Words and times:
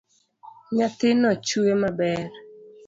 Nyathino 0.75 1.29
chwe 1.45 1.73
maber. 1.81 2.21